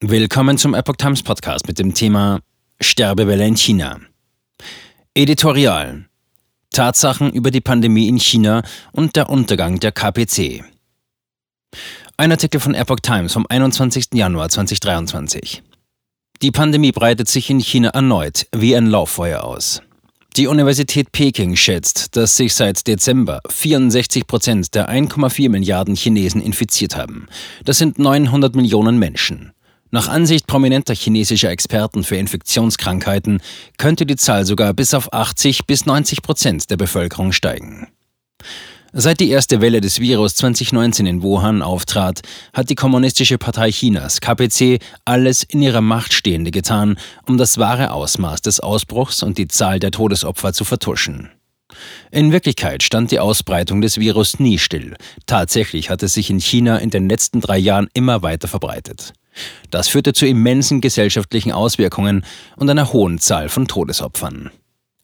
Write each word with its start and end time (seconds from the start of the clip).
Willkommen 0.00 0.58
zum 0.58 0.74
Epoch 0.74 0.94
Times 0.94 1.24
Podcast 1.24 1.66
mit 1.66 1.80
dem 1.80 1.92
Thema 1.92 2.38
Sterbewelle 2.80 3.44
in 3.44 3.56
China. 3.56 3.98
Editorial. 5.12 6.04
Tatsachen 6.70 7.32
über 7.32 7.50
die 7.50 7.60
Pandemie 7.60 8.06
in 8.06 8.20
China 8.20 8.62
und 8.92 9.16
der 9.16 9.28
Untergang 9.28 9.80
der 9.80 9.90
KPC. 9.90 10.62
Ein 12.16 12.30
Artikel 12.30 12.60
von 12.60 12.76
Epoch 12.76 13.00
Times 13.02 13.32
vom 13.32 13.44
21. 13.48 14.10
Januar 14.12 14.48
2023. 14.50 15.64
Die 16.42 16.52
Pandemie 16.52 16.92
breitet 16.92 17.26
sich 17.26 17.50
in 17.50 17.58
China 17.58 17.88
erneut 17.88 18.46
wie 18.54 18.76
ein 18.76 18.86
Lauffeuer 18.86 19.42
aus. 19.42 19.82
Die 20.36 20.46
Universität 20.46 21.10
Peking 21.10 21.56
schätzt, 21.56 22.14
dass 22.16 22.36
sich 22.36 22.54
seit 22.54 22.86
Dezember 22.86 23.40
64 23.48 24.28
Prozent 24.28 24.76
der 24.76 24.88
1,4 24.88 25.48
Milliarden 25.48 25.96
Chinesen 25.96 26.40
infiziert 26.40 26.94
haben. 26.94 27.26
Das 27.64 27.78
sind 27.78 27.98
900 27.98 28.54
Millionen 28.54 29.00
Menschen. 29.00 29.52
Nach 29.90 30.08
Ansicht 30.08 30.46
prominenter 30.46 30.94
chinesischer 30.94 31.50
Experten 31.50 32.04
für 32.04 32.16
Infektionskrankheiten 32.16 33.40
könnte 33.78 34.04
die 34.04 34.16
Zahl 34.16 34.44
sogar 34.44 34.74
bis 34.74 34.92
auf 34.92 35.12
80 35.12 35.66
bis 35.66 35.86
90 35.86 36.22
Prozent 36.22 36.70
der 36.70 36.76
Bevölkerung 36.76 37.32
steigen. 37.32 37.88
Seit 38.92 39.20
die 39.20 39.28
erste 39.28 39.60
Welle 39.60 39.80
des 39.80 40.00
Virus 40.00 40.34
2019 40.36 41.06
in 41.06 41.22
Wuhan 41.22 41.60
auftrat, 41.60 42.22
hat 42.54 42.70
die 42.70 42.74
Kommunistische 42.74 43.36
Partei 43.36 43.70
Chinas, 43.70 44.20
KPC, 44.20 44.80
alles 45.04 45.42
in 45.42 45.60
ihrer 45.60 45.82
Macht 45.82 46.14
Stehende 46.14 46.50
getan, 46.50 46.98
um 47.26 47.36
das 47.36 47.58
wahre 47.58 47.92
Ausmaß 47.92 48.40
des 48.40 48.60
Ausbruchs 48.60 49.22
und 49.22 49.36
die 49.36 49.48
Zahl 49.48 49.78
der 49.78 49.90
Todesopfer 49.90 50.54
zu 50.54 50.64
vertuschen. 50.64 51.30
In 52.10 52.32
Wirklichkeit 52.32 52.82
stand 52.82 53.10
die 53.10 53.20
Ausbreitung 53.20 53.82
des 53.82 53.98
Virus 53.98 54.40
nie 54.40 54.58
still. 54.58 54.96
Tatsächlich 55.26 55.90
hat 55.90 56.02
es 56.02 56.14
sich 56.14 56.30
in 56.30 56.40
China 56.40 56.78
in 56.78 56.88
den 56.88 57.10
letzten 57.10 57.42
drei 57.42 57.58
Jahren 57.58 57.88
immer 57.92 58.22
weiter 58.22 58.48
verbreitet. 58.48 59.12
Das 59.70 59.88
führte 59.88 60.12
zu 60.12 60.26
immensen 60.26 60.80
gesellschaftlichen 60.80 61.52
Auswirkungen 61.52 62.24
und 62.56 62.70
einer 62.70 62.92
hohen 62.92 63.18
Zahl 63.18 63.48
von 63.48 63.66
Todesopfern. 63.66 64.50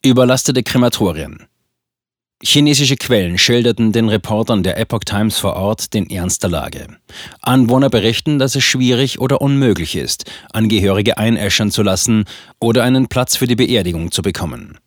Überlastete 0.04 0.62
Krematorien. 0.62 1.46
Chinesische 2.42 2.96
Quellen 2.96 3.38
schilderten 3.38 3.92
den 3.92 4.08
Reportern 4.08 4.62
der 4.62 4.76
Epoch 4.76 5.04
Times 5.04 5.38
vor 5.38 5.56
Ort 5.56 5.94
den 5.94 6.10
Ernst 6.10 6.42
der 6.42 6.50
Lage. 6.50 6.88
Anwohner 7.40 7.88
berichten, 7.88 8.38
dass 8.38 8.54
es 8.54 8.64
schwierig 8.64 9.18
oder 9.18 9.40
unmöglich 9.40 9.96
ist, 9.96 10.30
Angehörige 10.52 11.16
einäschern 11.16 11.70
zu 11.70 11.82
lassen 11.82 12.24
oder 12.60 12.82
einen 12.84 13.08
Platz 13.08 13.36
für 13.36 13.46
die 13.46 13.56
Beerdigung 13.56 14.10
zu 14.10 14.20
bekommen. 14.20 14.78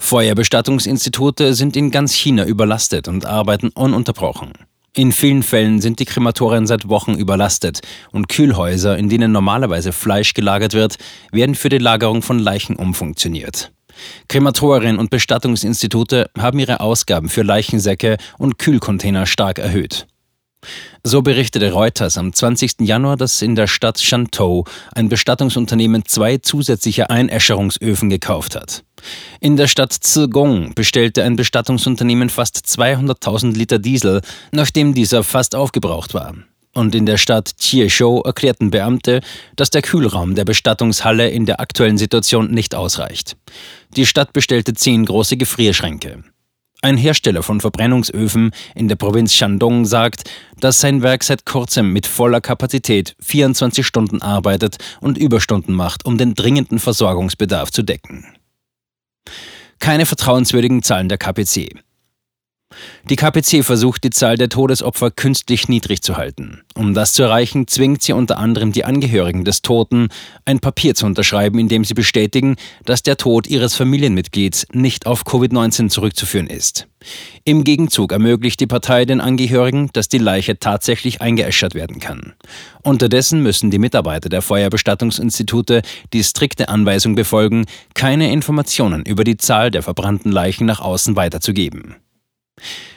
Feuerbestattungsinstitute 0.00 1.54
sind 1.54 1.76
in 1.76 1.92
ganz 1.92 2.14
China 2.14 2.44
überlastet 2.44 3.06
und 3.06 3.26
arbeiten 3.26 3.68
ununterbrochen. 3.68 4.52
In 4.94 5.10
vielen 5.10 5.42
Fällen 5.42 5.80
sind 5.80 6.00
die 6.00 6.04
Krematorien 6.04 6.66
seit 6.66 6.86
Wochen 6.86 7.14
überlastet 7.14 7.80
und 8.10 8.28
Kühlhäuser, 8.28 8.98
in 8.98 9.08
denen 9.08 9.32
normalerweise 9.32 9.90
Fleisch 9.90 10.34
gelagert 10.34 10.74
wird, 10.74 10.96
werden 11.32 11.54
für 11.54 11.70
die 11.70 11.78
Lagerung 11.78 12.20
von 12.20 12.38
Leichen 12.38 12.76
umfunktioniert. 12.76 13.72
Krematorien 14.28 14.98
und 14.98 15.08
Bestattungsinstitute 15.08 16.30
haben 16.38 16.58
ihre 16.58 16.80
Ausgaben 16.80 17.30
für 17.30 17.42
Leichensäcke 17.42 18.18
und 18.36 18.58
Kühlcontainer 18.58 19.24
stark 19.24 19.58
erhöht. 19.58 20.06
So 21.04 21.22
berichtete 21.22 21.72
Reuters 21.72 22.16
am 22.16 22.32
20. 22.32 22.82
Januar, 22.82 23.16
dass 23.16 23.42
in 23.42 23.54
der 23.54 23.66
Stadt 23.66 24.00
Shantou 24.00 24.64
ein 24.94 25.08
Bestattungsunternehmen 25.08 26.04
zwei 26.06 26.38
zusätzliche 26.38 27.10
Einäscherungsöfen 27.10 28.08
gekauft 28.08 28.54
hat. 28.54 28.84
In 29.40 29.56
der 29.56 29.66
Stadt 29.66 29.92
Zigong 29.92 30.74
bestellte 30.74 31.24
ein 31.24 31.34
Bestattungsunternehmen 31.34 32.28
fast 32.28 32.58
200.000 32.58 33.56
Liter 33.56 33.80
Diesel, 33.80 34.20
nachdem 34.52 34.94
dieser 34.94 35.24
fast 35.24 35.56
aufgebraucht 35.56 36.14
war. 36.14 36.34
Und 36.74 36.94
in 36.94 37.04
der 37.04 37.18
Stadt 37.18 37.56
Chieshou 37.58 38.22
erklärten 38.22 38.70
Beamte, 38.70 39.20
dass 39.56 39.70
der 39.70 39.82
Kühlraum 39.82 40.34
der 40.34 40.44
Bestattungshalle 40.44 41.28
in 41.28 41.44
der 41.44 41.60
aktuellen 41.60 41.98
Situation 41.98 42.50
nicht 42.50 42.74
ausreicht. 42.74 43.36
Die 43.96 44.06
Stadt 44.06 44.32
bestellte 44.32 44.72
zehn 44.72 45.04
große 45.04 45.36
Gefrierschränke. 45.36 46.22
Ein 46.84 46.96
Hersteller 46.96 47.44
von 47.44 47.60
Verbrennungsöfen 47.60 48.50
in 48.74 48.88
der 48.88 48.96
Provinz 48.96 49.32
Shandong 49.34 49.84
sagt, 49.84 50.28
dass 50.58 50.80
sein 50.80 51.00
Werk 51.00 51.22
seit 51.22 51.46
kurzem 51.46 51.92
mit 51.92 52.08
voller 52.08 52.40
Kapazität 52.40 53.14
24 53.20 53.86
Stunden 53.86 54.20
arbeitet 54.20 54.78
und 55.00 55.16
Überstunden 55.16 55.76
macht, 55.76 56.04
um 56.04 56.18
den 56.18 56.34
dringenden 56.34 56.80
Versorgungsbedarf 56.80 57.70
zu 57.70 57.84
decken. 57.84 58.26
Keine 59.78 60.06
vertrauenswürdigen 60.06 60.82
Zahlen 60.82 61.08
der 61.08 61.18
KPC. 61.18 61.70
Die 63.08 63.16
KPC 63.16 63.64
versucht, 63.64 64.04
die 64.04 64.10
Zahl 64.10 64.36
der 64.36 64.48
Todesopfer 64.48 65.10
künstlich 65.10 65.68
niedrig 65.68 66.02
zu 66.02 66.16
halten. 66.16 66.62
Um 66.74 66.94
das 66.94 67.12
zu 67.12 67.22
erreichen, 67.22 67.66
zwingt 67.68 68.02
sie 68.02 68.12
unter 68.12 68.38
anderem 68.38 68.72
die 68.72 68.84
Angehörigen 68.84 69.44
des 69.44 69.62
Toten, 69.62 70.08
ein 70.44 70.60
Papier 70.60 70.94
zu 70.94 71.06
unterschreiben, 71.06 71.58
in 71.58 71.68
dem 71.68 71.84
sie 71.84 71.94
bestätigen, 71.94 72.56
dass 72.84 73.02
der 73.02 73.16
Tod 73.16 73.46
ihres 73.46 73.74
Familienmitglieds 73.74 74.66
nicht 74.72 75.06
auf 75.06 75.24
Covid-19 75.24 75.88
zurückzuführen 75.88 76.46
ist. 76.46 76.86
Im 77.44 77.64
Gegenzug 77.64 78.12
ermöglicht 78.12 78.60
die 78.60 78.66
Partei 78.66 79.04
den 79.04 79.20
Angehörigen, 79.20 79.90
dass 79.92 80.08
die 80.08 80.18
Leiche 80.18 80.58
tatsächlich 80.58 81.20
eingeäschert 81.20 81.74
werden 81.74 81.98
kann. 81.98 82.34
Unterdessen 82.82 83.42
müssen 83.42 83.70
die 83.70 83.78
Mitarbeiter 83.78 84.28
der 84.28 84.42
Feuerbestattungsinstitute 84.42 85.82
die 86.12 86.24
strikte 86.24 86.68
Anweisung 86.68 87.14
befolgen, 87.14 87.66
keine 87.94 88.32
Informationen 88.32 89.04
über 89.04 89.24
die 89.24 89.36
Zahl 89.36 89.70
der 89.70 89.82
verbrannten 89.82 90.30
Leichen 90.30 90.66
nach 90.66 90.80
außen 90.80 91.16
weiterzugeben. 91.16 91.96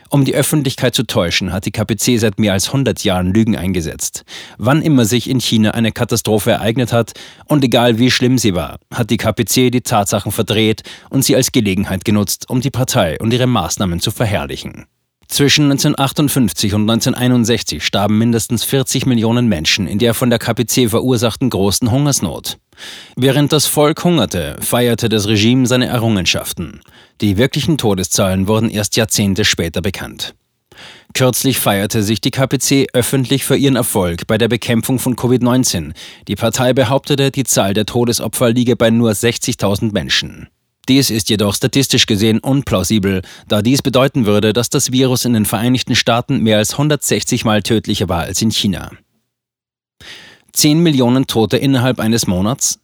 Um 0.10 0.24
die 0.24 0.36
Öffentlichkeit 0.36 0.96
zu 0.96 1.04
täuschen, 1.04 1.52
hat 1.52 1.66
die 1.66 1.72
KPC 1.72 2.20
seit 2.20 2.40
mehr 2.40 2.54
als 2.54 2.68
100 2.68 3.04
Jahren 3.04 3.34
Lügen 3.34 3.58
eingesetzt. 3.58 4.24
Wann 4.58 4.82
immer 4.82 5.06
sich 5.06 5.30
in 5.30 5.40
China 5.40 5.72
eine 5.72 5.92
Katastrophe 5.92 6.52
ereignet 6.52 6.94
hat, 6.94 7.14
und 7.46 7.64
egal 7.64 8.00
wie 8.00 8.12
schlimm 8.12 8.38
sie 8.38 8.56
war, 8.56 8.80
hat 8.94 9.10
die 9.10 9.18
KPC 9.18 9.72
die 9.72 9.82
Tatsachen 9.82 10.32
verdreht 10.32 10.84
und 11.10 11.26
sie 11.26 11.36
als 11.36 11.52
Gelegenheit 11.52 12.06
genutzt, 12.06 12.50
um 12.50 12.62
die 12.62 12.72
Partei 12.72 13.18
und 13.20 13.34
ihre 13.34 13.48
Maßnahmen 13.48 14.00
zu 14.00 14.12
verherrlichen. 14.12 14.86
Zwischen 15.36 15.66
1958 15.66 16.76
und 16.76 16.84
1961 16.84 17.86
starben 17.86 18.18
mindestens 18.18 18.64
40 18.64 19.06
Millionen 19.06 19.50
Menschen 19.50 19.86
in 19.86 20.00
der 20.00 20.14
von 20.14 20.30
der 20.30 20.40
KPC 20.40 20.90
verursachten 20.90 21.50
großen 21.50 21.92
Hungersnot. 21.92 22.58
Während 23.18 23.52
das 23.52 23.66
Volk 23.66 24.02
hungerte, 24.06 24.56
feierte 24.62 25.10
das 25.10 25.28
Regime 25.28 25.68
seine 25.68 25.88
Errungenschaften. 25.88 26.80
Die 27.20 27.36
wirklichen 27.36 27.78
Todeszahlen 27.78 28.48
wurden 28.48 28.70
erst 28.70 28.96
Jahrzehnte 28.96 29.44
später 29.44 29.82
bekannt. 29.82 30.36
Kürzlich 31.14 31.60
feierte 31.60 32.02
sich 32.02 32.22
die 32.22 32.32
KPC 32.32 32.88
öffentlich 32.94 33.44
für 33.44 33.58
ihren 33.58 33.76
Erfolg 33.76 34.28
bei 34.28 34.38
der 34.38 34.48
Bekämpfung 34.48 35.00
von 35.00 35.18
Covid-19. 35.18 35.92
Die 36.30 36.36
Partei 36.36 36.72
behauptete, 36.72 37.32
die 37.32 37.44
Zahl 37.44 37.74
der 37.74 37.86
Todesopfer 37.86 38.52
liege 38.52 38.78
bei 38.78 38.90
nur 38.90 39.12
60.000 39.12 39.92
Menschen. 39.92 40.48
Dies 40.88 41.10
ist 41.10 41.30
jedoch 41.30 41.56
statistisch 41.56 42.06
gesehen 42.06 42.40
unplausibel, 42.40 43.22
da 43.48 43.62
dies 43.62 43.82
bedeuten 43.82 44.26
würde, 44.26 44.54
dass 44.54 44.70
das 44.70 44.92
Virus 44.92 45.26
in 45.26 45.34
den 45.34 45.46
Vereinigten 45.46 45.96
Staaten 45.96 46.40
mehr 46.40 46.58
als 46.58 46.74
160 46.74 47.46
Mal 47.46 47.64
tödlicher 47.64 48.08
war 48.08 48.22
als 48.22 48.42
in 48.42 48.52
China. 48.52 48.92
10 50.54 50.80
Millionen 50.80 51.28
Tote 51.28 51.58
innerhalb 51.58 52.00
eines 52.00 52.28
Monats? 52.28 52.80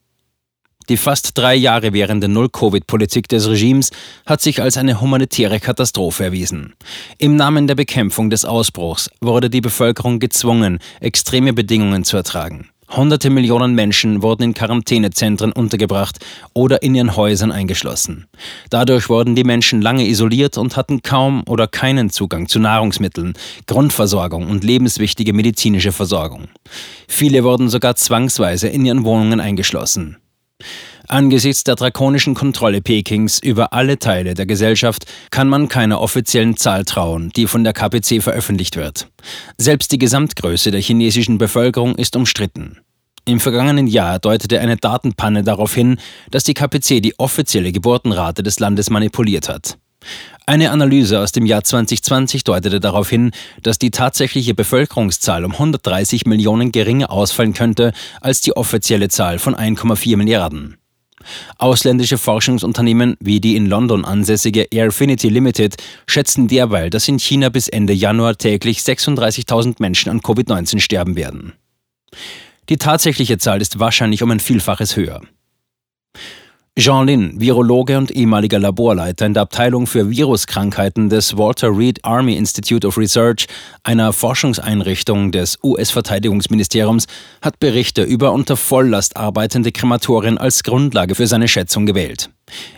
Die 0.89 0.97
fast 0.97 1.37
drei 1.37 1.55
Jahre 1.55 1.93
währende 1.93 2.27
Null-Covid-Politik 2.27 3.27
des 3.29 3.47
Regimes 3.47 3.91
hat 4.25 4.41
sich 4.41 4.61
als 4.61 4.77
eine 4.77 4.99
humanitäre 4.99 5.59
Katastrophe 5.59 6.25
erwiesen. 6.25 6.73
Im 7.17 7.35
Namen 7.35 7.67
der 7.67 7.75
Bekämpfung 7.75 8.29
des 8.29 8.45
Ausbruchs 8.45 9.09
wurde 9.21 9.49
die 9.49 9.61
Bevölkerung 9.61 10.19
gezwungen, 10.19 10.79
extreme 10.99 11.53
Bedingungen 11.53 12.03
zu 12.03 12.17
ertragen. 12.17 12.69
Hunderte 12.93 13.29
Millionen 13.29 13.73
Menschen 13.73 14.21
wurden 14.21 14.43
in 14.43 14.53
Quarantänezentren 14.53 15.53
untergebracht 15.53 16.19
oder 16.53 16.83
in 16.83 16.93
ihren 16.93 17.15
Häusern 17.15 17.51
eingeschlossen. 17.51 18.27
Dadurch 18.69 19.07
wurden 19.07 19.33
die 19.33 19.45
Menschen 19.45 19.81
lange 19.81 20.05
isoliert 20.07 20.57
und 20.57 20.75
hatten 20.75 21.01
kaum 21.01 21.43
oder 21.47 21.67
keinen 21.67 22.09
Zugang 22.09 22.49
zu 22.49 22.59
Nahrungsmitteln, 22.59 23.33
Grundversorgung 23.65 24.49
und 24.49 24.65
lebenswichtige 24.65 25.31
medizinische 25.31 25.93
Versorgung. 25.93 26.49
Viele 27.07 27.45
wurden 27.45 27.69
sogar 27.69 27.95
zwangsweise 27.95 28.67
in 28.67 28.85
ihren 28.85 29.05
Wohnungen 29.05 29.39
eingeschlossen. 29.39 30.17
Angesichts 31.07 31.65
der 31.65 31.75
drakonischen 31.75 32.35
Kontrolle 32.35 32.81
Pekings 32.81 33.39
über 33.39 33.73
alle 33.73 33.99
Teile 33.99 34.33
der 34.33 34.45
Gesellschaft 34.45 35.05
kann 35.29 35.49
man 35.49 35.67
keiner 35.67 35.99
offiziellen 35.99 36.55
Zahl 36.55 36.85
trauen, 36.85 37.31
die 37.35 37.47
von 37.47 37.63
der 37.63 37.73
KPC 37.73 38.21
veröffentlicht 38.21 38.77
wird. 38.77 39.07
Selbst 39.57 39.91
die 39.91 39.97
Gesamtgröße 39.97 40.71
der 40.71 40.81
chinesischen 40.81 41.37
Bevölkerung 41.37 41.95
ist 41.95 42.15
umstritten. 42.15 42.77
Im 43.25 43.39
vergangenen 43.39 43.87
Jahr 43.87 44.19
deutete 44.19 44.59
eine 44.59 44.77
Datenpanne 44.77 45.43
darauf 45.43 45.73
hin, 45.75 45.97
dass 46.31 46.43
die 46.43 46.55
KPC 46.55 47.01
die 47.01 47.17
offizielle 47.19 47.71
Geburtenrate 47.71 48.41
des 48.41 48.59
Landes 48.59 48.89
manipuliert 48.89 49.47
hat. 49.47 49.77
Eine 50.47 50.71
Analyse 50.71 51.19
aus 51.19 51.31
dem 51.31 51.45
Jahr 51.45 51.63
2020 51.63 52.43
deutete 52.43 52.79
darauf 52.79 53.09
hin, 53.09 53.31
dass 53.61 53.77
die 53.77 53.91
tatsächliche 53.91 54.55
Bevölkerungszahl 54.55 55.45
um 55.45 55.51
130 55.51 56.25
Millionen 56.25 56.71
geringer 56.71 57.11
ausfallen 57.11 57.53
könnte 57.53 57.93
als 58.21 58.41
die 58.41 58.57
offizielle 58.57 59.09
Zahl 59.09 59.37
von 59.37 59.55
1,4 59.55 60.17
Milliarden. 60.17 60.77
Ausländische 61.59 62.17
Forschungsunternehmen 62.17 63.15
wie 63.19 63.39
die 63.39 63.55
in 63.55 63.67
London 63.67 64.03
ansässige 64.03 64.63
Airfinity 64.71 65.29
Limited 65.29 65.75
schätzen 66.07 66.47
derweil, 66.47 66.89
dass 66.89 67.07
in 67.07 67.19
China 67.19 67.49
bis 67.49 67.67
Ende 67.67 67.93
Januar 67.93 68.35
täglich 68.37 68.79
36.000 68.79 69.75
Menschen 69.77 70.09
an 70.09 70.21
Covid-19 70.21 70.79
sterben 70.79 71.15
werden. 71.15 71.53
Die 72.69 72.77
tatsächliche 72.77 73.37
Zahl 73.37 73.61
ist 73.61 73.79
wahrscheinlich 73.79 74.23
um 74.23 74.31
ein 74.31 74.39
Vielfaches 74.39 74.95
höher. 74.95 75.21
Jean 76.79 77.05
Lin, 77.05 77.33
Virologe 77.37 77.97
und 77.97 78.11
ehemaliger 78.11 78.57
Laborleiter 78.57 79.25
in 79.25 79.33
der 79.33 79.43
Abteilung 79.43 79.87
für 79.87 80.09
Viruskrankheiten 80.09 81.09
des 81.09 81.37
Walter 81.37 81.77
Reed 81.77 81.99
Army 82.05 82.37
Institute 82.37 82.87
of 82.87 82.97
Research, 82.97 83.47
einer 83.83 84.13
Forschungseinrichtung 84.13 85.33
des 85.33 85.59
US-Verteidigungsministeriums, 85.61 87.07
hat 87.41 87.59
Berichte 87.59 88.03
über 88.03 88.31
unter 88.31 88.55
Volllast 88.55 89.17
arbeitende 89.17 89.73
Krematorien 89.73 90.37
als 90.37 90.63
Grundlage 90.63 91.15
für 91.15 91.27
seine 91.27 91.49
Schätzung 91.49 91.85
gewählt. 91.85 92.29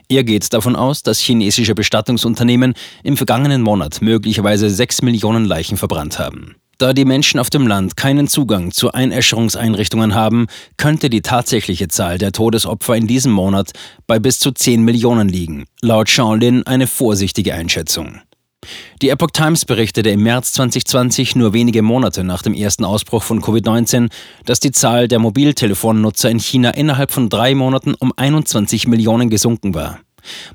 Er 0.09 0.23
geht 0.23 0.51
davon 0.53 0.75
aus, 0.75 1.03
dass 1.03 1.19
chinesische 1.19 1.75
Bestattungsunternehmen 1.75 2.73
im 3.03 3.15
vergangenen 3.15 3.61
Monat 3.61 4.01
möglicherweise 4.01 4.71
sechs 4.71 5.03
Millionen 5.03 5.45
Leichen 5.45 5.77
verbrannt 5.77 6.17
haben. 6.17 6.55
Da 6.83 6.91
die 6.91 7.05
Menschen 7.05 7.39
auf 7.39 7.49
dem 7.49 7.65
Land 7.65 7.95
keinen 7.95 8.27
Zugang 8.27 8.71
zu 8.73 8.91
Einäscherungseinrichtungen 8.91 10.15
haben, 10.15 10.47
könnte 10.75 11.09
die 11.09 11.21
tatsächliche 11.21 11.87
Zahl 11.87 12.17
der 12.17 12.33
Todesopfer 12.33 12.97
in 12.97 13.07
diesem 13.07 13.31
Monat 13.31 13.71
bei 14.05 14.19
bis 14.19 14.39
zu 14.39 14.51
10 14.51 14.83
Millionen 14.83 15.29
liegen, 15.29 15.63
laut 15.81 16.09
Sean 16.09 16.41
Lin 16.41 16.67
eine 16.67 16.87
vorsichtige 16.87 17.53
Einschätzung. 17.53 18.19
Die 19.01 19.07
Epoch 19.07 19.31
Times 19.31 19.63
berichtete 19.63 20.09
im 20.09 20.23
März 20.23 20.51
2020, 20.51 21.37
nur 21.37 21.53
wenige 21.53 21.83
Monate 21.83 22.25
nach 22.25 22.41
dem 22.41 22.53
ersten 22.53 22.83
Ausbruch 22.83 23.23
von 23.23 23.41
Covid-19, 23.41 24.11
dass 24.43 24.59
die 24.59 24.73
Zahl 24.73 25.07
der 25.07 25.19
Mobiltelefonnutzer 25.19 26.29
in 26.29 26.39
China 26.39 26.71
innerhalb 26.71 27.11
von 27.11 27.29
drei 27.29 27.55
Monaten 27.55 27.93
um 27.93 28.11
21 28.13 28.87
Millionen 28.89 29.29
gesunken 29.29 29.73
war. 29.73 30.01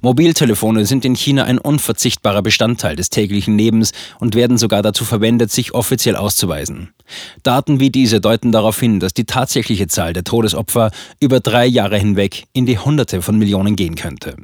Mobiltelefone 0.01 0.87
sind 0.87 1.05
in 1.05 1.15
China 1.15 1.45
ein 1.45 1.59
unverzichtbarer 1.59 2.43
Bestandteil 2.43 2.97
des 2.97 3.11
täglichen 3.11 3.59
Lebens 3.59 3.93
und 4.19 4.35
werden 4.35 4.59
sogar 4.59 4.83
dazu 4.83 5.05
verwendet, 5.05 5.51
sich 5.51 5.75
offiziell 5.75 6.17
auszuweisen. 6.17 6.95
Daten 7.43 7.81
wie 7.81 7.91
diese 7.91 8.21
deuten 8.21 8.53
darauf 8.53 8.79
hin, 8.79 9.01
dass 9.01 9.15
die 9.15 9.25
tatsächliche 9.25 9.87
Zahl 9.87 10.13
der 10.13 10.25
Todesopfer 10.25 10.91
über 11.21 11.41
drei 11.41 11.67
Jahre 11.67 11.99
hinweg 11.99 12.45
in 12.53 12.67
die 12.67 12.79
Hunderte 12.79 13.23
von 13.23 13.39
Millionen 13.39 13.77
gehen 13.77 13.95
könnte. 13.95 14.37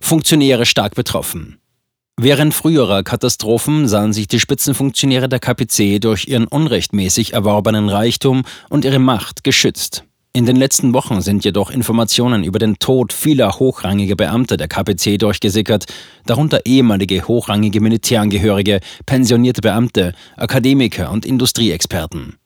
Funktionäre 0.00 0.66
stark 0.66 0.94
betroffen. 0.94 1.58
Während 2.22 2.52
früherer 2.52 3.02
Katastrophen 3.02 3.88
sahen 3.88 4.12
sich 4.12 4.28
die 4.28 4.40
Spitzenfunktionäre 4.40 5.28
der 5.28 5.38
KPC 5.38 6.00
durch 6.00 6.28
ihren 6.28 6.46
unrechtmäßig 6.46 7.32
erworbenen 7.32 7.88
Reichtum 7.88 8.42
und 8.68 8.84
ihre 8.84 8.98
Macht 8.98 9.42
geschützt. 9.42 10.04
In 10.32 10.46
den 10.46 10.54
letzten 10.54 10.94
Wochen 10.94 11.22
sind 11.22 11.44
jedoch 11.44 11.72
Informationen 11.72 12.44
über 12.44 12.60
den 12.60 12.78
Tod 12.78 13.12
vieler 13.12 13.58
hochrangiger 13.58 14.14
Beamter 14.14 14.56
der 14.56 14.68
KPC 14.68 15.18
durchgesickert, 15.18 15.86
darunter 16.24 16.64
ehemalige 16.66 17.26
hochrangige 17.26 17.80
Militärangehörige, 17.80 18.78
pensionierte 19.06 19.60
Beamte, 19.60 20.14
Akademiker 20.36 21.10
und 21.10 21.26
Industrieexperten. 21.26 22.36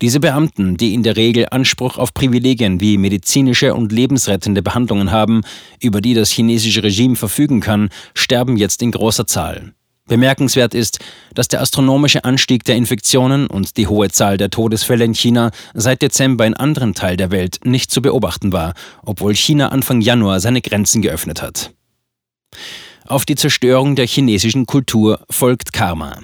Diese 0.00 0.18
Beamten, 0.18 0.78
die 0.78 0.94
in 0.94 1.02
der 1.02 1.18
Regel 1.18 1.46
Anspruch 1.50 1.98
auf 1.98 2.14
Privilegien 2.14 2.80
wie 2.80 2.96
medizinische 2.96 3.74
und 3.74 3.92
lebensrettende 3.92 4.62
Behandlungen 4.62 5.10
haben, 5.12 5.42
über 5.78 6.00
die 6.00 6.14
das 6.14 6.30
chinesische 6.30 6.82
Regime 6.82 7.16
verfügen 7.16 7.60
kann, 7.60 7.90
sterben 8.14 8.56
jetzt 8.56 8.80
in 8.80 8.92
großer 8.92 9.26
Zahl. 9.26 9.74
Bemerkenswert 10.06 10.74
ist, 10.74 11.00
dass 11.34 11.48
der 11.48 11.60
astronomische 11.60 12.24
Anstieg 12.24 12.64
der 12.64 12.76
Infektionen 12.76 13.48
und 13.48 13.76
die 13.76 13.88
hohe 13.88 14.08
Zahl 14.10 14.36
der 14.36 14.50
Todesfälle 14.50 15.04
in 15.04 15.14
China 15.14 15.50
seit 15.74 16.02
Dezember 16.02 16.46
in 16.46 16.54
anderen 16.54 16.94
Teilen 16.94 17.18
der 17.18 17.30
Welt 17.30 17.58
nicht 17.64 17.90
zu 17.90 18.00
beobachten 18.00 18.52
war, 18.52 18.74
obwohl 19.04 19.34
China 19.34 19.68
Anfang 19.68 20.00
Januar 20.00 20.40
seine 20.40 20.62
Grenzen 20.62 21.02
geöffnet 21.02 21.42
hat. 21.42 21.72
Auf 23.06 23.24
die 23.24 23.34
Zerstörung 23.34 23.96
der 23.96 24.06
chinesischen 24.06 24.66
Kultur 24.66 25.24
folgt 25.28 25.72
Karma. 25.72 26.20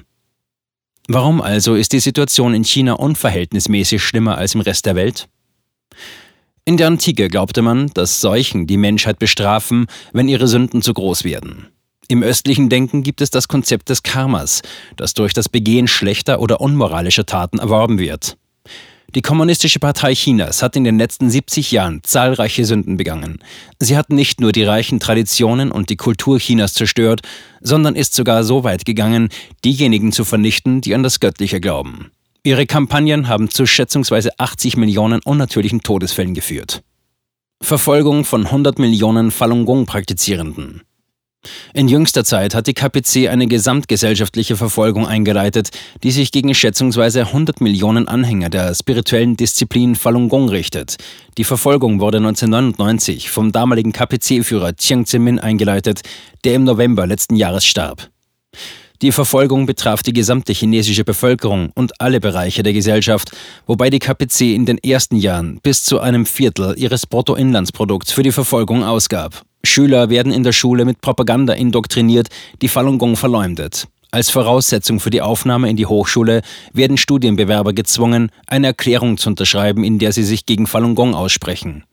Warum 1.08 1.40
also 1.40 1.74
ist 1.74 1.92
die 1.92 2.00
Situation 2.00 2.54
in 2.54 2.64
China 2.64 2.94
unverhältnismäßig 2.94 4.02
schlimmer 4.02 4.38
als 4.38 4.54
im 4.54 4.60
Rest 4.60 4.86
der 4.86 4.94
Welt? 4.94 5.28
In 6.64 6.76
der 6.76 6.86
Antike 6.86 7.28
glaubte 7.28 7.60
man, 7.60 7.88
dass 7.88 8.20
Seuchen 8.20 8.68
die 8.68 8.76
Menschheit 8.76 9.18
bestrafen, 9.18 9.86
wenn 10.12 10.28
ihre 10.28 10.46
Sünden 10.46 10.80
zu 10.80 10.94
groß 10.94 11.24
werden. 11.24 11.68
Im 12.12 12.22
östlichen 12.22 12.68
Denken 12.68 13.02
gibt 13.02 13.22
es 13.22 13.30
das 13.30 13.48
Konzept 13.48 13.88
des 13.88 14.02
Karmas, 14.02 14.60
das 14.98 15.14
durch 15.14 15.32
das 15.32 15.48
Begehen 15.48 15.88
schlechter 15.88 16.40
oder 16.40 16.60
unmoralischer 16.60 17.24
Taten 17.24 17.58
erworben 17.58 17.98
wird. 17.98 18.36
Die 19.14 19.22
Kommunistische 19.22 19.78
Partei 19.78 20.12
Chinas 20.14 20.62
hat 20.62 20.76
in 20.76 20.84
den 20.84 20.98
letzten 20.98 21.30
70 21.30 21.72
Jahren 21.72 22.02
zahlreiche 22.02 22.66
Sünden 22.66 22.98
begangen. 22.98 23.38
Sie 23.78 23.96
hat 23.96 24.10
nicht 24.10 24.42
nur 24.42 24.52
die 24.52 24.62
reichen 24.62 25.00
Traditionen 25.00 25.72
und 25.72 25.88
die 25.88 25.96
Kultur 25.96 26.38
Chinas 26.38 26.74
zerstört, 26.74 27.22
sondern 27.62 27.96
ist 27.96 28.12
sogar 28.12 28.44
so 28.44 28.62
weit 28.62 28.84
gegangen, 28.84 29.30
diejenigen 29.64 30.12
zu 30.12 30.26
vernichten, 30.26 30.82
die 30.82 30.94
an 30.94 31.02
das 31.02 31.18
Göttliche 31.18 31.62
glauben. 31.62 32.10
Ihre 32.42 32.66
Kampagnen 32.66 33.28
haben 33.28 33.48
zu 33.48 33.64
schätzungsweise 33.64 34.38
80 34.38 34.76
Millionen 34.76 35.22
unnatürlichen 35.24 35.80
Todesfällen 35.80 36.34
geführt. 36.34 36.82
Verfolgung 37.62 38.26
von 38.26 38.44
100 38.44 38.78
Millionen 38.78 39.30
Falun 39.30 39.64
Gong-Praktizierenden. 39.64 40.82
In 41.74 41.88
jüngster 41.88 42.24
Zeit 42.24 42.54
hat 42.54 42.66
die 42.66 42.74
KPC 42.74 43.28
eine 43.28 43.46
gesamtgesellschaftliche 43.46 44.56
Verfolgung 44.56 45.06
eingeleitet, 45.06 45.70
die 46.02 46.10
sich 46.10 46.30
gegen 46.30 46.54
schätzungsweise 46.54 47.26
100 47.26 47.60
Millionen 47.60 48.08
Anhänger 48.08 48.50
der 48.50 48.74
spirituellen 48.74 49.36
Disziplin 49.36 49.94
Falun 49.94 50.28
Gong 50.28 50.48
richtet. 50.48 50.96
Die 51.38 51.44
Verfolgung 51.44 52.00
wurde 52.00 52.18
1999 52.18 53.30
vom 53.30 53.52
damaligen 53.52 53.92
KPC-Führer 53.92 54.76
Chiang 54.76 55.06
Zemin 55.06 55.38
eingeleitet, 55.38 56.02
der 56.44 56.54
im 56.54 56.64
November 56.64 57.06
letzten 57.06 57.36
Jahres 57.36 57.64
starb. 57.64 58.10
Die 59.00 59.10
Verfolgung 59.10 59.66
betraf 59.66 60.04
die 60.04 60.12
gesamte 60.12 60.52
chinesische 60.52 61.02
Bevölkerung 61.02 61.70
und 61.74 62.00
alle 62.00 62.20
Bereiche 62.20 62.62
der 62.62 62.72
Gesellschaft, 62.72 63.32
wobei 63.66 63.90
die 63.90 63.98
KPC 63.98 64.54
in 64.54 64.64
den 64.64 64.78
ersten 64.78 65.16
Jahren 65.16 65.58
bis 65.60 65.82
zu 65.82 65.98
einem 65.98 66.24
Viertel 66.24 66.78
ihres 66.78 67.08
Bruttoinlandsprodukts 67.08 68.12
für 68.12 68.22
die 68.22 68.30
Verfolgung 68.30 68.84
ausgab. 68.84 69.42
Schüler 69.64 70.10
werden 70.10 70.32
in 70.32 70.42
der 70.42 70.52
Schule 70.52 70.84
mit 70.84 71.00
Propaganda 71.00 71.52
indoktriniert, 71.52 72.28
die 72.60 72.68
Falun 72.68 72.98
Gong 72.98 73.16
verleumdet. 73.16 73.86
Als 74.10 74.28
Voraussetzung 74.28 75.00
für 75.00 75.08
die 75.08 75.22
Aufnahme 75.22 75.70
in 75.70 75.76
die 75.76 75.86
Hochschule 75.86 76.42
werden 76.74 76.98
Studienbewerber 76.98 77.72
gezwungen, 77.72 78.30
eine 78.46 78.66
Erklärung 78.66 79.16
zu 79.16 79.30
unterschreiben, 79.30 79.84
in 79.84 79.98
der 79.98 80.12
sie 80.12 80.24
sich 80.24 80.44
gegen 80.44 80.66
Falun 80.66 80.94
Gong 80.94 81.14
aussprechen. 81.14 81.84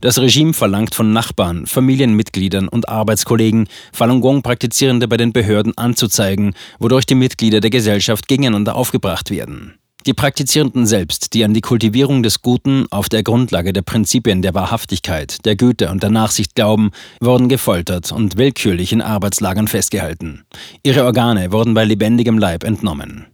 Das 0.00 0.18
Regime 0.18 0.54
verlangt 0.54 0.96
von 0.96 1.12
Nachbarn, 1.12 1.66
Familienmitgliedern 1.66 2.66
und 2.66 2.88
Arbeitskollegen, 2.88 3.68
Falun 3.92 4.20
Gong 4.20 4.42
Praktizierende 4.42 5.06
bei 5.06 5.16
den 5.16 5.32
Behörden 5.32 5.78
anzuzeigen, 5.78 6.54
wodurch 6.80 7.06
die 7.06 7.14
Mitglieder 7.14 7.60
der 7.60 7.70
Gesellschaft 7.70 8.26
gegeneinander 8.26 8.74
aufgebracht 8.74 9.30
werden. 9.30 9.74
Die 10.06 10.14
Praktizierenden 10.14 10.86
selbst, 10.86 11.34
die 11.34 11.44
an 11.44 11.54
die 11.54 11.60
Kultivierung 11.60 12.22
des 12.22 12.40
Guten 12.40 12.86
auf 12.90 13.08
der 13.08 13.22
Grundlage 13.22 13.72
der 13.72 13.82
Prinzipien 13.82 14.42
der 14.42 14.54
Wahrhaftigkeit, 14.54 15.44
der 15.44 15.56
Güte 15.56 15.90
und 15.90 16.02
der 16.02 16.10
Nachsicht 16.10 16.54
glauben, 16.54 16.92
wurden 17.20 17.48
gefoltert 17.48 18.12
und 18.12 18.36
willkürlich 18.36 18.92
in 18.92 19.02
Arbeitslagern 19.02 19.68
festgehalten. 19.68 20.44
Ihre 20.82 21.04
Organe 21.04 21.52
wurden 21.52 21.74
bei 21.74 21.84
lebendigem 21.84 22.38
Leib 22.38 22.64
entnommen. 22.64 23.26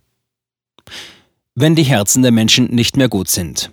Wenn 1.55 1.75
die 1.75 1.85
Herzen 1.85 2.23
der 2.23 2.33
Menschen 2.33 2.75
nicht 2.75 2.97
mehr 2.97 3.09
gut 3.09 3.29
sind. 3.29 3.71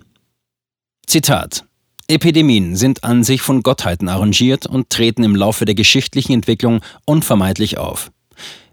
Zitat 1.06 1.64
Epidemien 2.08 2.76
sind 2.76 3.04
an 3.04 3.24
sich 3.24 3.40
von 3.40 3.62
Gottheiten 3.62 4.08
arrangiert 4.08 4.66
und 4.66 4.90
treten 4.90 5.24
im 5.24 5.34
Laufe 5.34 5.64
der 5.64 5.74
geschichtlichen 5.74 6.34
Entwicklung 6.34 6.80
unvermeidlich 7.06 7.78
auf. 7.78 8.12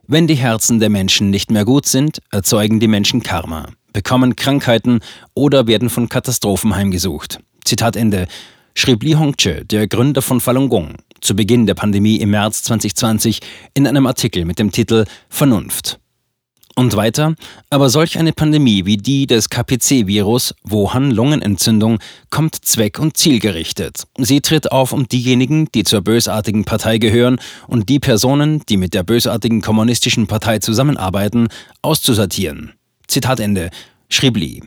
Wenn 0.08 0.28
die 0.28 0.36
Herzen 0.36 0.80
der 0.80 0.90
Menschen 0.90 1.30
nicht 1.30 1.52
mehr 1.52 1.64
gut 1.64 1.86
sind, 1.86 2.22
erzeugen 2.32 2.80
die 2.80 2.88
Menschen 2.88 3.24
Karma 3.24 3.70
bekommen 3.94 4.36
Krankheiten 4.36 5.00
oder 5.34 5.68
werden 5.68 5.90
von 5.90 6.10
Katastrophen 6.10 6.76
heimgesucht. 6.76 7.40
Zitat 7.64 7.96
Ende. 7.96 8.28
Schrieb 8.76 9.04
Li 9.04 9.14
Hongzhe, 9.14 9.66
der 9.66 9.88
Gründer 9.88 10.22
von 10.22 10.40
Falun 10.40 10.70
Gong, 10.70 10.96
zu 11.22 11.36
Beginn 11.36 11.66
der 11.66 11.74
Pandemie 11.74 12.18
im 12.18 12.30
März 12.30 12.64
2020 12.64 13.42
in 13.74 13.86
einem 13.86 14.08
Artikel 14.08 14.46
mit 14.46 14.60
dem 14.60 14.72
Titel 14.72 15.06
Vernunft. 15.28 16.00
Und 16.76 16.96
weiter, 16.96 17.36
aber 17.70 17.90
solch 17.90 18.18
eine 18.18 18.32
Pandemie 18.32 18.86
wie 18.86 18.96
die 18.96 19.28
des 19.28 19.50
KPC-Virus, 19.50 20.56
Wuhan-Lungenentzündung, 20.64 22.00
kommt 22.30 22.56
zweck- 22.56 23.00
und 23.00 23.18
zielgerichtet. 23.18 24.04
Sie 24.18 24.40
tritt 24.40 24.72
auf, 24.72 24.94
um 24.94 25.06
diejenigen, 25.06 25.68
die 25.74 25.84
zur 25.84 26.02
bösartigen 26.02 26.64
Partei 26.64 26.98
gehören 26.98 27.42
und 27.68 27.90
die 27.90 28.00
Personen, 28.00 28.62
die 28.70 28.78
mit 28.78 28.94
der 28.94 29.04
bösartigen 29.04 29.62
kommunistischen 29.62 30.28
Partei 30.28 30.60
zusammenarbeiten, 30.60 31.50
auszusortieren. 31.82 32.79
Zitat 33.10 33.40
Ende, 33.40 33.72
schrieb 34.08 34.38
Lee. 34.38 34.62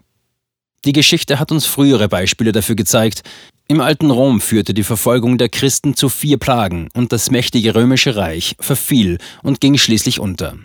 Die 0.85 0.93
Geschichte 0.93 1.39
hat 1.39 1.53
uns 1.53 1.65
frühere 1.65 2.09
Beispiele 2.09 2.51
dafür 2.51 2.75
gezeigt. 2.75 3.23
Im 3.69 3.81
alten 3.81 4.11
Rom 4.11 4.41
führte 4.41 4.75
die 4.75 4.83
Verfolgung 4.83 5.39
der 5.39 5.49
Christen 5.49 5.95
zu 5.95 6.09
vier 6.09 6.39
Plagen 6.39 6.89
und 6.93 7.13
das 7.13 7.31
mächtige 7.31 7.77
römische 7.77 8.17
Reich 8.17 8.57
verfiel 8.59 9.19
und 9.45 9.61
ging 9.61 9.79
schließlich 9.79 10.19
unter. 10.19 10.57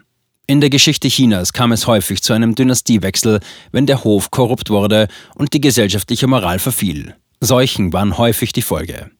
In 0.47 0.59
der 0.59 0.71
Geschichte 0.71 1.07
Chinas 1.07 1.53
kam 1.53 1.71
es 1.71 1.85
häufig 1.85 2.23
zu 2.23 2.33
einem 2.33 2.55
Dynastiewechsel, 2.55 3.41
wenn 3.71 3.85
der 3.85 4.03
Hof 4.03 4.31
korrupt 4.31 4.71
wurde 4.71 5.07
und 5.35 5.53
die 5.53 5.61
gesellschaftliche 5.61 6.25
Moral 6.25 6.57
verfiel. 6.57 7.15
Seuchen 7.41 7.93
waren 7.93 8.17
häufig 8.17 8.53
die 8.53 8.63
Folge. 8.63 9.11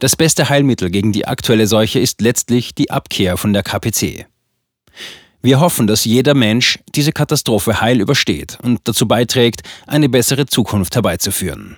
Das 0.00 0.16
beste 0.16 0.48
Heilmittel 0.48 0.90
gegen 0.90 1.12
die 1.12 1.28
aktuelle 1.28 1.68
Seuche 1.68 2.00
ist 2.00 2.20
letztlich 2.20 2.74
die 2.74 2.90
Abkehr 2.90 3.36
von 3.36 3.52
der 3.52 3.62
KPC. 3.62 4.26
Wir 5.46 5.60
hoffen, 5.60 5.86
dass 5.86 6.04
jeder 6.04 6.34
Mensch 6.34 6.80
diese 6.96 7.12
Katastrophe 7.12 7.80
heil 7.80 8.00
übersteht 8.00 8.58
und 8.64 8.80
dazu 8.82 9.06
beiträgt, 9.06 9.62
eine 9.86 10.08
bessere 10.08 10.46
Zukunft 10.46 10.96
herbeizuführen. 10.96 11.76